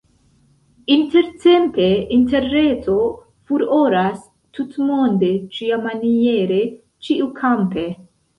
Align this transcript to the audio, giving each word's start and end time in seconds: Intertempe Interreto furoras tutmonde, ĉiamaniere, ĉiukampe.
Intertempe 0.93 1.89
Interreto 2.17 2.95
furoras 3.51 4.25
tutmonde, 4.59 5.31
ĉiamaniere, 5.59 6.59
ĉiukampe. 7.09 7.87